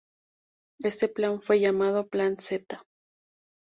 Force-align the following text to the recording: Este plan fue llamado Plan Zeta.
Este 0.79 1.09
plan 1.09 1.43
fue 1.43 1.59
llamado 1.59 2.07
Plan 2.07 2.35
Zeta. 2.39 2.83